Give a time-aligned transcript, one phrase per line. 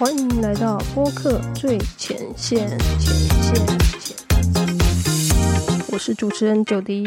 [0.00, 2.66] 欢迎来到播客最前线，
[2.98, 3.66] 前线，
[5.92, 7.06] 我是主持人九迪。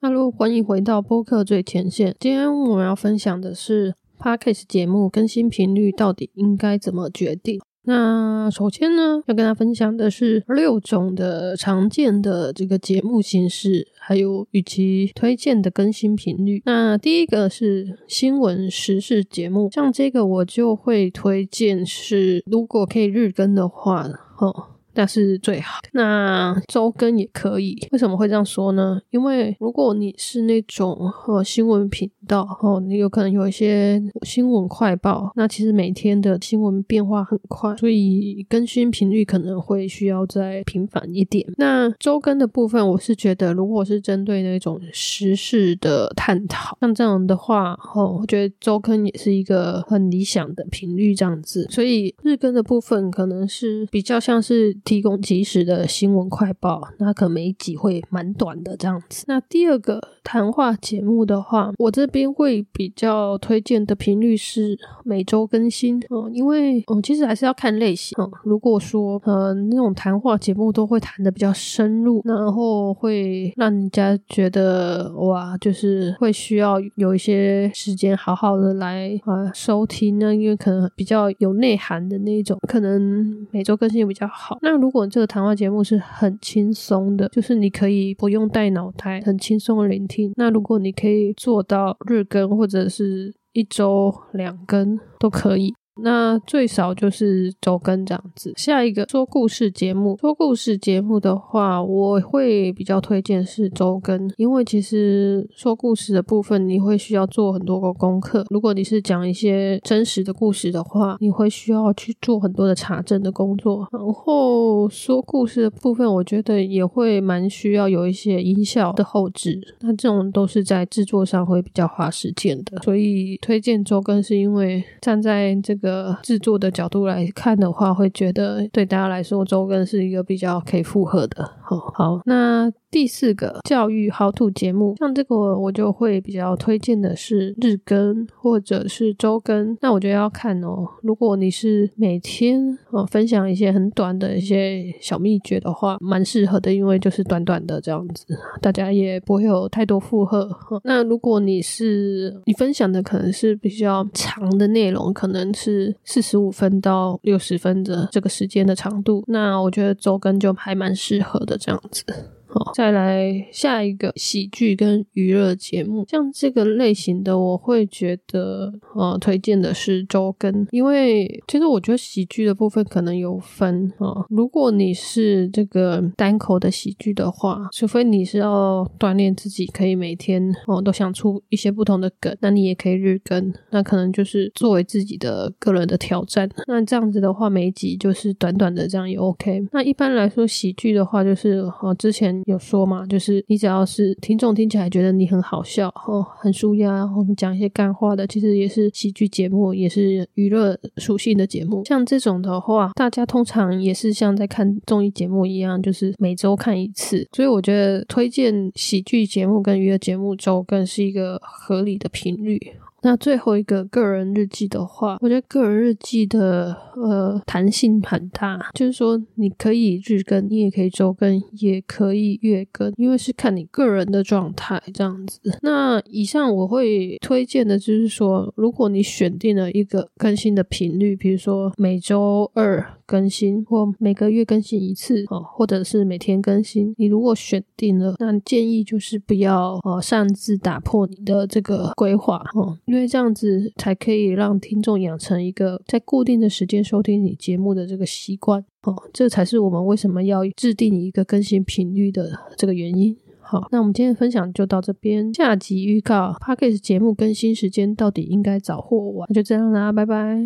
[0.00, 2.16] Hello，欢迎回到播客最前线。
[2.18, 7.60] 今天我们要分享的是 Podcast 节目更新频率到底应该怎么决定。
[7.88, 16.60] 那首先呢，要跟大家分享的是六种的常见的这个节目形式，还有与其推荐的更新频率。
[16.66, 24.06] 那第一个是新闻时事节目，像这个我就会推荐是，如果可以日更的话，
[24.38, 24.77] 哦。
[24.98, 25.78] 那是最好。
[25.92, 29.00] 那周更也可以，为什么会这样说呢？
[29.10, 41.46] 因为如果你是那种呃新闻频道哦，你有可能有一些新闻快报，那其实每天的新闻变化很快，所以更新频率可能会需要再频繁一点。
[41.58, 51.68] 那周更的部分，我是觉得如果是针对那种时事的探讨，像这样的话哦，我觉得周更也是一个很理想的频率这样子。
[51.70, 54.76] 所以日更的部分可能是比较像是。
[54.88, 59.26] 提供及时的新闻快报，那可能每一集会蛮短的这样子。
[59.28, 68.30] 那第二个谈话节目的话，我这边会比较推荐的频率是每周更新哦，因为哦其实还是要看类型哦。
[68.44, 84.56] 如果说呃那种谈话节目都会谈的比较深入，然后会让人家觉得哇，就是会需要有一些时间好好的来啊收听呢，因为可能比较有内涵的那种，可能每周更新比较好。
[84.62, 90.30] 那那如果这个谈话节目是很轻松的，就是你可以不用带脑袋，很轻松的聆听。
[90.36, 95.74] 那如果你可以做到日更或者是一周两更都可以。
[96.00, 98.52] 那最少就是周更这样子。
[98.56, 108.44] 下一个说故事节目，说故事节目的话，我会比较推荐是周更，因为其实说故事的部分你会需要做很多个功课。
[108.50, 113.88] 如果你是讲一些真实的故事的话，你会需要去做很多的查证的工作。
[113.90, 122.78] 然后说故事的部分，我觉得也会蛮需要有一些音效的后置，那这种都是在制作上会比较花时间的。
[122.82, 125.87] 所以推荐周更，是因为站在这个。
[125.88, 131.52] 的，制作的角度来看的话，会觉得对大家来说，周更是一个比较可以负荷的。
[131.68, 132.72] 好，好，那。
[132.90, 139.76] 第四个教育好土节目，像这个我就会比较推荐的是日更或者是周更。
[139.82, 142.58] 那我觉得要看哦，如果你是每天
[142.90, 148.24] 哦分享一些很短的一些小秘诀的话，蛮适合的，因为就是短短的这样子，
[148.62, 150.48] 大家也不会有太多负荷。
[150.84, 162.04] 那如果你是你分享的可能是比较长的内容，可能是四十五分到六十分的这个时间的长度，那我觉得周更就还蛮适合的这样子。
[162.48, 174.24] 好，再来下一个喜剧跟娱乐节目，像这个类型的，我会觉得呃推荐的是周更，因为其实我觉得喜剧的部分可能有分啊。
[174.30, 186.48] 如果你是这个单口的喜剧的话，除非你是要锻炼自己，可以每天哦都想出一些不同的梗，那你也可以日更，那可能就是作为自己的个人的挑战。
[186.66, 189.62] 那这样子的话，每一集就是短短的这样也 OK。
[189.72, 192.37] 那一般来说，喜剧的话就是哦之前。
[192.46, 193.06] 有说嘛？
[193.06, 201.84] 就是你只要是听众听起来觉得你很好笑哦，很舒压，我们讲一些干话的，其实也是喜剧节目，也是娱乐属性的节目。
[201.84, 207.26] 像这种的话，大家通常也是像在看综艺节目一样，就是每周看一次。
[207.32, 212.58] 所以我觉得推荐喜剧节目跟娱乐节目周更是一个合理的频率。
[213.02, 225.40] 那最后一个个人日记的话，我觉得个人日记的呃弹性很大，就是说你可以日更，你也可以周更，也可以月更，因为是看你个人的状态这样子。
[225.62, 232.84] 那以上我会推荐的就是说，如果你选定了一个更新的频率，比如说每周二。
[233.08, 236.92] 更新或每个月更新一次哦，或者是每天更新。
[236.98, 253.16] 你如果选定了，那建议就是不要呃擅自打破你的这个规划哦，因为因为这样子才可以让听众养成一个在固定的时间收听你节目的这个习惯哦，这才是我们为什么要制定一个更新频率的这个原因。
[253.40, 255.32] 好，那我们今天的分享就到这边。
[255.32, 259.32] 下集预告 p a c k a g e 节目更新时间到底应该早或晚？
[259.32, 260.44] 就这样啦，拜拜。